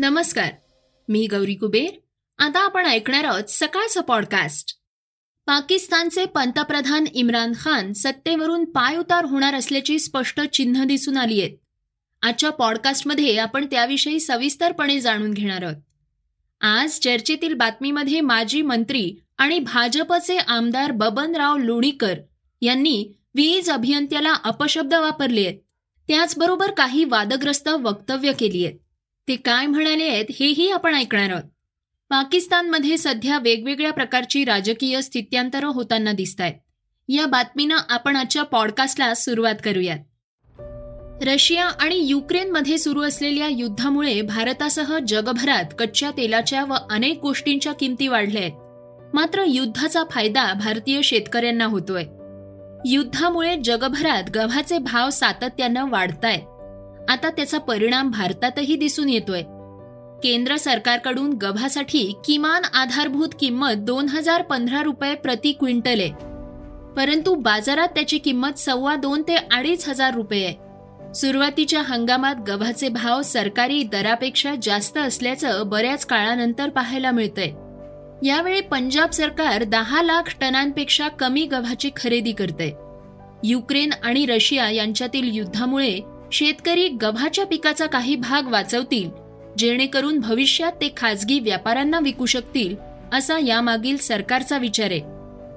[0.00, 0.50] नमस्कार
[1.08, 1.90] मी गौरी कुबेर.
[2.38, 4.76] आता आपण ऐकणार आहोत सकाळचं पॉडकास्ट
[5.46, 11.56] पाकिस्तानचे पंतप्रधान इम्रान खान सत्तेवरून पायउतार होणार असल्याची स्पष्ट चिन्ह दिसून आली आहेत.
[12.22, 15.76] आजच्या पॉडकास्टमध्ये आपण त्याविषयी सविस्तरपणे जाणून घेणार आहोत.
[16.60, 22.14] आज चर्चेतील बातमीमध्ये माजी मंत्री आणि भाजपचे आमदार बबनराव लोणीकर
[22.60, 25.58] यांनी वीज अभियंत्याला अपशब्द वापरले आहेत.
[26.08, 28.78] त्याचबरोबर काही वादग्रस्त वक्तव्य केली आहेत.
[29.28, 31.42] ते काय म्हणाले आहेत हेही आपण ऐकणार आहोत.
[32.10, 36.54] पाकिस्तानमध्ये सध्या वेगवेगळ्या प्रकारची राजकीय स्थित्यांतरं होताना दिसत आहेत
[37.08, 39.98] या बातमीनं आपण आजच्या पॉडकास्टला सुरुवात करूयात.
[41.24, 48.42] रशिया आणि युक्रेनमध्ये सुरू असलेल्या युद्धामुळे भारतासह जगभरात कच्च्या तेलाच्या व अनेक गोष्टींच्या किमती वाढल्या
[48.42, 52.02] आहेत मात्र युद्धाचा फायदा भारतीय शेतकऱ्यांना होतोय.
[52.86, 56.57] युद्धामुळे जगभरात गव्हाचे भाव सातत्यानं वाढतायत.
[57.08, 59.42] आता त्याचा परिणाम भारतातही दिसून येतोय.
[60.22, 66.10] केंद्र सरकारकडून गव्हासाठी किमान आधारभूत किंमत दोन हजार पंधरा रुपये प्रति क्विंटल आहे.
[66.96, 70.54] परंतु बाजारात त्याची किंमत सव्वा दोन ते अडीच हजार रुपये आहे.
[71.14, 77.50] सुरुवातीच्या हंगामात गव्हाचे भाव सरकारी दरापेक्षा जास्त असल्याचं बऱ्याच काळानंतर पाहायला मिळतंय.
[78.28, 82.74] यावेळी पंजाब सरकार दहा लाख टनांपेक्षा कमी गव्हाची खरेदी करते
[83.44, 86.00] युक्रेन आणि रशिया यांच्यातील युद्धामुळे
[86.32, 89.10] शेतकरी गव्हाच्या पिकाचा काही भाग वाचवतील
[89.58, 92.76] जेणेकरून भविष्यात ते खाजगी व्यापाऱ्यांना विकू शकतील
[93.12, 95.00] असा यामागील सरकारचा विचार आहे.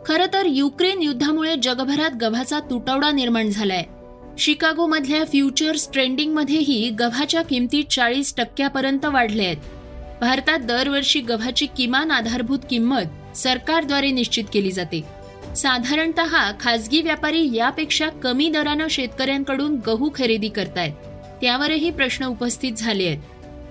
[0.05, 3.83] खरं तर युक्रेन युद्धामुळे जगभरात गव्हाचा तुटवडा निर्माण झालाय.
[4.37, 9.57] शिकागोमधल्या फ्युचर्स ट्रेंडिंगमध्येही गव्हाच्या किमती चाळीस टक्क्यापर्यंत वाढल्या आहेत.
[10.21, 15.20] भारतात दरवर्षी गव्हाची किमान आधारभूत किंमत सरकारद्वारे निश्चित केली जाते.
[15.55, 16.19] साधारणत
[16.59, 20.93] खासगी व्यापारी यापेक्षा कमी दरानं शेतकऱ्यांकडून गहू खरेदी करतायत.
[21.41, 23.17] त्यावरही प्रश्न उपस्थित झाले आहेत.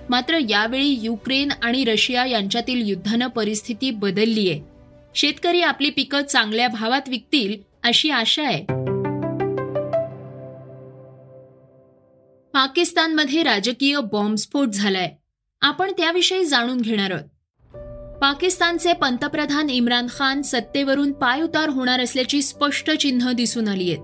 [0.09, 4.61] मात्र यावेळी युक्रेन आणि रशिया यांच्यातील युद्धानं परिस्थिती बदलली आहे.
[5.15, 8.65] शेतकरी आपली पिकं चांगल्या भावात विकतील अशी आशा आहे.
[12.53, 15.11] पाकिस्तानमध्ये राजकीय बॉम्बस्फोट झालाय.
[15.61, 17.40] आपण त्याविषयी जाणून घेणार आहोत.
[18.21, 24.03] पाकिस्तानचे पंतप्रधान इम्रान खान सत्तेवरून पायउतार होणार असल्याची स्पष्ट चिन्ह दिसून आली आहेत.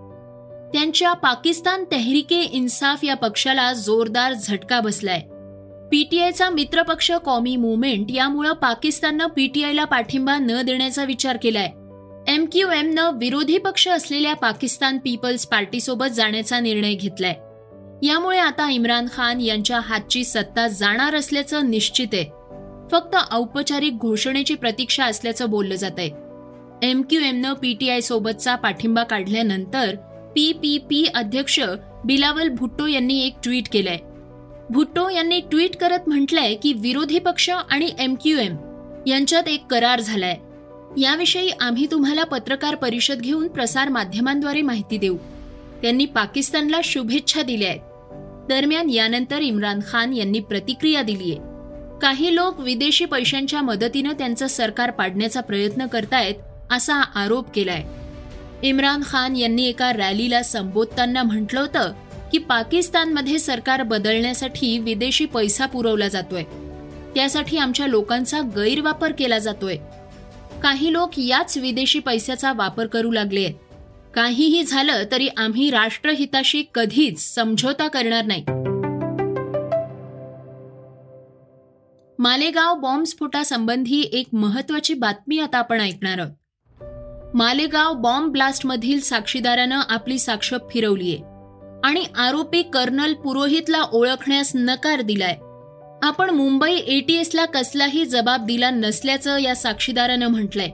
[0.73, 5.19] त्यांच्या पाकिस्तान तेहरिके इन्साफ या पक्षाला जोरदार झटका बसलाय.
[5.91, 11.69] पीटीआयचा मित्रपक्ष कॉमी मुवमेंट यामुळं पाकिस्ताननं पीटीआयला पाठिंबा न देण्याचा विचार केलाय.
[12.27, 17.35] एम क्यू एमनं विरोधी पक्ष असलेल्या पाकिस्तान पीपल्स पार्टीसोबत जाण्याचा निर्णय घेतलाय.
[18.07, 22.36] यामुळे आता इम्रान खान यांच्या हातची सत्ता जाणार असल्याचं निश्चित आहे.
[22.91, 26.09] फक्त औपचारिक घोषणेची प्रतीक्षा असल्याचं बोललं जात आहे
[26.83, 29.95] एम क्यू एमनं पीटीआय सोबतचा पाठिंबा काढल्यानंतर
[30.35, 31.59] पी पी पी अध्यक्ष
[32.05, 33.97] बिलावल भुट्टो यांनी एक ट्विट केलंय.
[34.69, 38.55] भुट्टो यांनी ट्विट करत म्हटलंय की विरोधी पक्ष आणि एम क्यू एम
[39.07, 40.37] यांच्यात एक करार झालाय.
[40.97, 45.17] याविषयी आम्ही तुम्हाला पत्रकार परिषद घेऊन प्रसार माध्यमांद्वारे माहिती देऊ.
[45.81, 47.81] त्यांनी पाकिस्तानला शुभेच्छा दिल्या आहेत
[48.49, 51.35] दरम्यान यानंतर इम्रान खान यांनी प्रतिक्रिया दिलीय.
[52.01, 56.35] काही लोक विदेशी पैशांच्या मदतीनं त्यांचं सरकार पाडण्याचा प्रयत्न करतायत
[56.71, 57.83] असा आरोप केलाय.
[58.63, 61.93] इम्रान खान यांनी एका रॅलीला संबोधताना म्हटलं होतं
[62.31, 66.43] की पाकिस्तानमध्ये सरकार बदलण्यासाठी विदेशी पैसा पुरवला जातोय.
[67.15, 69.77] त्यासाठी आमच्या लोकांचा गैरवापर केला जातोय.
[70.63, 73.51] काही लोक याच विदेशी पैशाचा वापर करू लागले
[74.13, 78.43] काहीही झालं तरी आम्ही राष्ट्रहिताशी कधीच समझोता करणार नाही.
[82.27, 86.31] मालेगाव बॉम्बस्फोटासंबंधी एक महत्वाची बातमी आता आपण ऐकणार आहोत.
[87.35, 91.15] मालेगाव बॉम्ब ब्लास्टमधील साक्षीदारानं आपली साक्ष फिरवलीय
[91.83, 95.35] आणि आरोपी कर्नल पुरोहितला ओळखण्यास नकार दिलाय.
[96.07, 100.69] आपण मुंबई एटीएसला कसलाही जबाब दिला नसल्याचं या साक्षीदारानं म्हटलंय.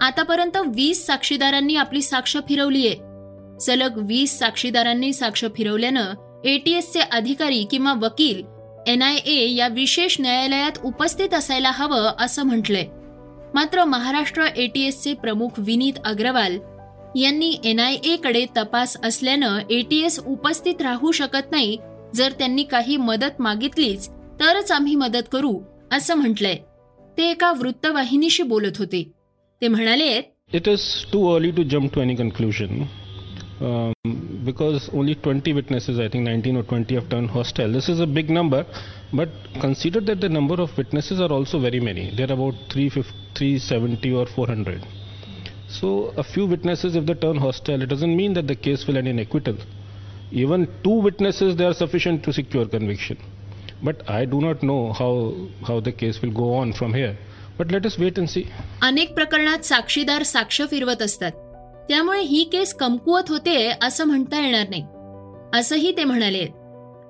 [0.00, 2.90] आतापर्यंत वीस साक्षीदारांनी आपली साक्ष फिरवलीय.
[3.60, 8.53] सलग वीस साक्षीदारांनी साक्ष फिरवल्यानं एटीएसचे अधिकारी किंवा वकील
[8.86, 12.86] एनआयए या विशेष न्यायालयात उपस्थित असायला हवं असं म्हटलंय.
[13.54, 16.58] मात्र महाराष्ट्र एटीएसचे प्रमुख विनीत अग्रवाल
[17.16, 21.76] यांनी एनआयए कडे तपास असल्यानं एटीएस उपस्थित राहू शकत नाही.
[22.14, 24.08] जर त्यांनी काही मदत मागितलीच
[24.40, 25.60] तरच आम्ही मदत करू
[25.92, 26.56] असं म्हटलंय.
[27.18, 29.10] ते एका वृत्तवाहिनीशी बोलत होते.
[29.62, 30.16] ते म्हणाले
[30.52, 30.80] it is
[31.12, 32.82] too early to jump to any conclusion
[34.45, 37.71] because only 20 witnesses, I think 19 or 20 have turned hostile.
[37.71, 38.65] This is a big number,
[39.13, 39.29] but
[39.59, 42.13] consider that the number of witnesses are also very many.
[42.15, 44.85] They're about 370 or 400.
[45.67, 48.97] So a few witnesses, if they turn hostile, it doesn't mean that the case will
[48.97, 49.57] end in acquittal.
[50.31, 53.17] Even two witnesses, they are sufficient to secure conviction.
[53.83, 55.33] But I do not know how
[55.65, 57.17] how the case will go on from here.
[57.57, 58.47] But let us wait and see.
[58.81, 61.42] अनेक प्रकरणात साक्षीदार साक्ष फिरवत असतात
[61.88, 64.84] त्यामुळे ही केस कमकुवत होते असं म्हणता येणार नाही.
[65.60, 66.46] असंही ते म्हणाले.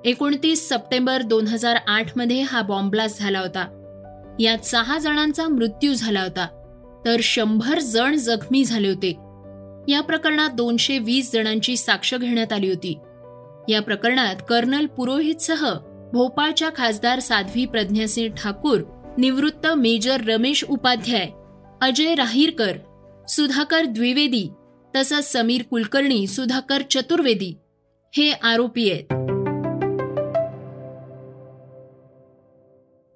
[0.04, 3.80] एकोणतीस सप्टेंबर दोन हजार आठमध्ये हा बॉम्बब्लास्ट झाला होता.
[4.40, 6.46] यात सहा जणांचा मृत्यू झाला होता.
[7.04, 9.10] तर शंभर जण जखमी झाले होते.
[9.92, 12.98] या प्रकरणात दोनशे वीस जणांची साक्ष घेण्यात आली होती.
[13.68, 15.74] या प्रकरणात कर्नल पुरोहितसह
[16.12, 18.80] भोपाळच्या खासदार साध्वी प्रज्ञासिंह ठाकूर
[19.18, 21.28] निवृत्त मेजर रमेश उपाध्याय
[21.80, 22.72] अजय राहीरकर
[23.28, 24.52] सुधाकर द्विवेदी
[24.96, 27.54] तसंच समीर कुलकर्णी सुधाकर चतुर्वेदी
[28.16, 29.04] हे आरोपी आहेत.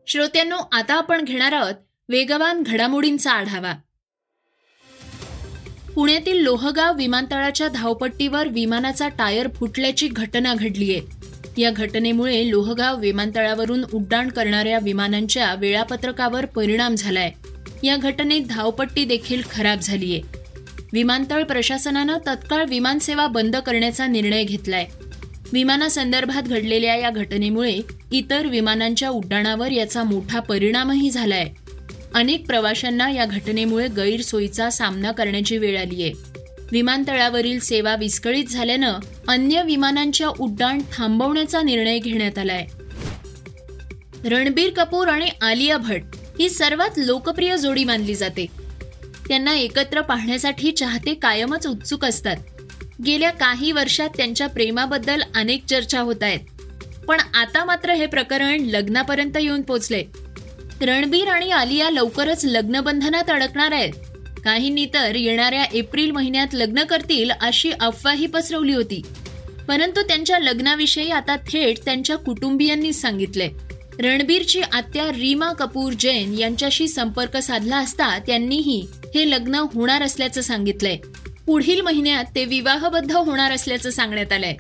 [0.07, 1.75] श्रोत्यांनो आता आपण घेणार आहोत
[2.09, 3.75] वेगवान घडामोडींचा आढावा.
[5.95, 11.01] पुण्यातील लोहगाव विमानतळाच्या धावपट्टीवर विमानाचा टायर फुटल्याची घटना घडलीय
[11.63, 17.33] या घटनेमुळे लोहगाव विमानतळावरून उड्डाण करणाऱ्या विमानांच्या वेळापत्रकावर परिणाम झालाय.
[17.83, 20.38] या घटनेत धावपट्टी देखील खराब झालीय.
[20.93, 24.87] विमानतळ प्रशासनानं तत्काळ विमानसेवा बंद करण्याचा निर्णय घेतलाय.
[25.52, 27.81] विमानासंदर्भात घडलेल्या या घटनेमुळे
[28.12, 31.44] इतर विमानांच्या उड्डाणावर याचा मोठा परिणामही झालाय.
[32.14, 36.12] अनेक प्रवाशांना या घटनेमुळे गैरसोयीचा सामना करण्याची वेळ आली आहे
[36.73, 38.94] विमानतळावरील सेवा विस्कळीत झाल्यानं
[39.29, 42.67] अन्य विमानांच्या उड्डाण थांबवण्याचा निर्णय घेण्यात आलाय.
[44.25, 46.05] रणबीर कपूर आणि आलिया भट्ट
[46.38, 48.46] ही सर्वात लोकप्रिय जोडी मानली जाते.
[49.29, 52.37] त्यांना एकत्र पाहण्यासाठी चाहते कायमच उत्सुक असतात.
[53.07, 56.41] गेल्या काही वर्षात त्यांच्या प्रेमाबद्दल अनेक चर्चा होत आहेत.
[57.09, 60.05] पण आता मात्र हे प्रकरण लग्नापर्यंत येऊन पोचले.
[60.81, 63.93] रणबीर आणि आलिया लवकरच लग्नबंधनात अडकणार आहेत.
[64.45, 69.03] काहींनी तर येणाऱ्या एप्रिल महिन्यात लग्न करतील अशी अफवाही पसरवली होती.
[69.69, 73.49] परंतु त्यांच्या लग्नाविषयी आता थेट त्यांच्या कुटुंबियांनी सांगितले.
[73.99, 80.97] रणबीरची आत्या रीमा कपूर जैन यांच्याशी संपर्क साधला असता त्यांनीही हे लग्न होणार असल्याचं सांगितलंय.
[81.47, 84.55] पुढील महिन्यात ते विवाहबद्ध होणार असल्याचं सांगण्यात आलंय.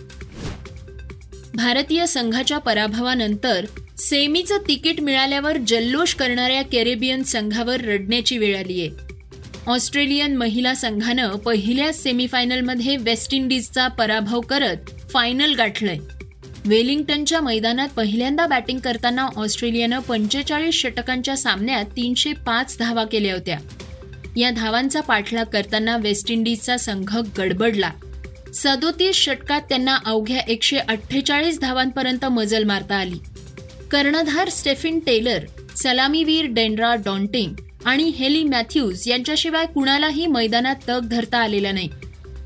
[1.54, 3.66] भारतीय संघाच्या पराभवानंतर
[3.98, 8.88] सेमीचं तिकीट मिळाल्यावर जल्लोष करणाऱ्या कॅरेबियन संघावर रडण्याची वेळ आलीय.
[9.66, 14.76] ऑस्ट्रेलियन महिला संघानं पहिल्या सेमीफायनलमध्ये वेस्ट इंडिजचा पराभव करत
[15.10, 15.98] फायनल गाठलंय.
[16.64, 23.58] वेलिंग्टनच्या मैदानात पहिल्यांदा बॅटिंग करताना ऑस्ट्रेलियानं पंचेचाळीस षटकांच्या सामन्यात तीनशे पाच धावा केल्या होत्या.
[24.38, 27.90] या धावांचा पाठलाग करताना वेस्ट इंडिजचा संघ गडबडला.
[28.54, 33.18] सदोतीस षटकात त्यांना अवघ्या एकशे अठ्ठेचाळीस धावांपर्यंत मजल मारता आली.
[33.90, 35.38] कर्णधार स्टेफिन टेलर
[35.76, 37.52] सलामीवीर डेंड्रा डॉन्टिंग
[37.84, 41.88] आणि हेली मॅथ्यूज यांच्याशिवाय कुणालाही मैदानात तग धरता आलेला नाही.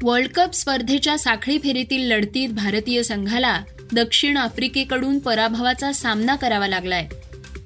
[0.02, 3.60] वर्ल्ड कप स्पर्धेच्या साखळी फेरीतील लढतीत भारतीय संघाला
[3.92, 7.08] दक्षिण आफ्रिकेकडून पराभवाचा सामना करावा लागलाय.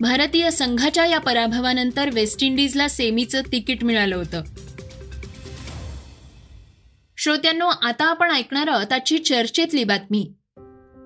[0.00, 4.42] भारतीय संघाच्या या पराभवानंतर वेस्ट इंडिजला सेमीचं तिकीट मिळालं होतं.
[7.16, 10.32] श्रोत्यांनो आता आपण ऐकणार आहोत आजची चर्चेतली बातमी.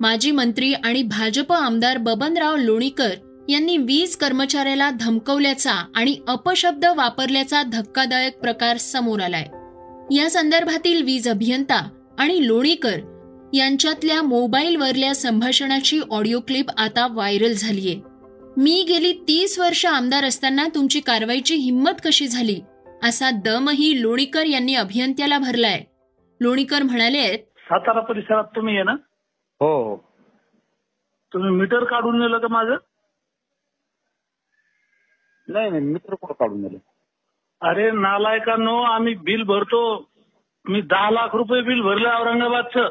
[0.01, 3.11] माजी मंत्री आणि भाजप आमदार बबनराव लोणीकर
[3.49, 9.47] यांनी वीज कर्मचाऱ्याला धमकवल्याचा आणि अपशब्द वापरल्याचा धक्कादायक प्रकार समोर आलाय.
[10.17, 11.89] या संदर्भातील वीज अभियंता
[12.19, 12.99] आणि लोणीकर
[13.55, 18.10] यांच्यातल्या मोबाईलवरल्या संभाषणाची ऑडिओ क्लिप आता व्हायरल झालीय.
[18.57, 22.61] मी गेली तीस वर्ष आमदार असताना तुमची कारवाईची हिंमत कशी झाली?
[23.03, 25.85] असा दमही लोणीकर यांनी अभियंत्याला भरलाय.
[26.41, 28.93] लोणीकर म्हणाले सातारा परिसरात तुम्ही आहे ना?
[29.61, 29.97] हो हो.
[31.33, 32.77] तुम्ही मीटर काढून नेलं का माझं?
[35.49, 36.79] नाही नाही मित्र कुठं काढून दिले
[37.61, 40.11] अरे नालायकांनो आम्ही बिल भरतो.
[40.69, 42.89] मी दहा लाख रुपये बिल भरलं औरंगाबादचं.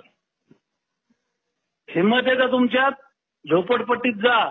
[1.89, 2.91] हिंमत आहे का तुमच्यात?
[3.49, 4.49] झोपडपट्टीत जा.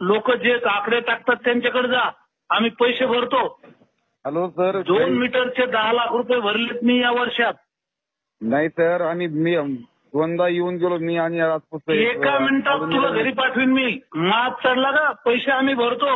[0.00, 2.10] लोक जे आकडे टाकतात त्यांच्याकडे जा.
[2.50, 3.60] आम्ही पैसे भरतो.
[4.24, 4.80] Hello sir.
[4.82, 7.54] दोन मीटरचे दहा लाख रुपये भरलेत मी या वर्षात.
[8.40, 9.00] नाही सर.
[9.00, 9.56] आणि मी
[10.14, 13.98] दोनदा येऊन गेलो मी आणि राजपूत एका मिनिटात तुला घरी पाठवीन मी.
[14.14, 15.10] मात चढला का?
[15.24, 16.14] पैसे आम्ही भरतो.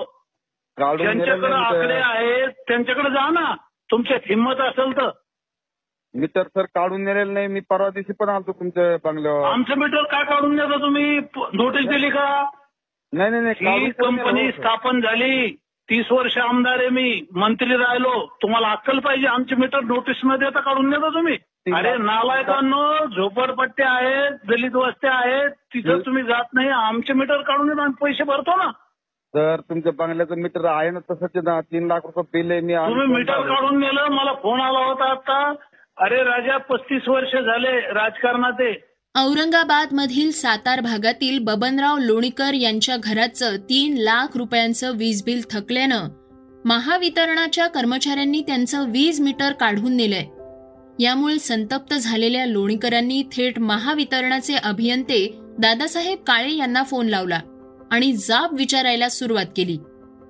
[0.79, 1.95] ज्यांच्याकडे नाही आकडे.
[1.95, 3.55] आहेत त्यांच्याकडे जा ना.
[3.91, 5.11] तुमच्यात हिंमत असेल तर.
[6.15, 7.47] मीटर सर काढून दिलेलं नाही.
[7.47, 9.49] मी परवा दिवशी पण आलतो तुमच्या बंगल्यावर.
[9.49, 11.19] आमचं मीटर काय काढून देता तुम्ही?
[11.53, 12.45] नोटीस दिली का?
[13.13, 14.51] नाही नाही नाही ही कंपनी?
[14.53, 15.57] स्थापन झाली.
[15.89, 17.27] तीस वर्ष आमदार आहे मी.
[17.35, 18.27] मंत्री राहिलो.
[18.43, 19.27] तुम्हाला अक्कल पाहिजे.
[19.27, 21.37] आमचे मीटर नोटीस न देता काढून देता तुम्ही.
[21.75, 26.69] अरे नालायकांनो झोपडपट्ट्या आहेत दलित वस्त्या आहेत तिथं तुम्ही जात नाही.
[26.69, 28.71] आमचे मीटर काढून देता आम्ही पैसे भरतो ना.
[29.35, 31.61] सर तुमच्या बंगल्याचं मीटर आहे ना तसंच ना.
[31.61, 34.07] तीन लाख रुपये बिल आहे मी तुम्ही मीटर काढून नेलं.
[34.11, 35.53] मला फोन आला होता आता
[35.97, 38.73] अरे राजा पस्तीस वर्ष झाले राजकारणात आहे.
[39.19, 46.09] औरंगाबादमधील सातार भागातील बबनराव लोणीकर यांच्या घराचं तीन लाख रुपयांचं वीज बिल थकल्यानं
[46.65, 50.25] महावितरणाच्या कर्मचाऱ्यांनी त्यांचं वीज मीटर काढून नेलंय.
[51.05, 57.41] यामुळे संतप्त झालेल्या लोणीकरांनी थेट महावितरणाचे अभियंते दादासाहेब काळे यांना फोन लावला
[57.91, 59.77] आणि जाब विचारायला सुरुवात केली.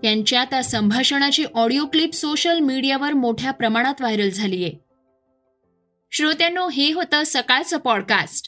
[0.02, 4.71] त्यांच्या त्या संभाषणाची ऑडिओ क्लिप सोशल मीडियावर मोठ्या प्रमाणात व्हायरल झालीय.
[6.12, 8.48] श्रोत्यांनो हे होतं सकाळचं पॉडकास्ट.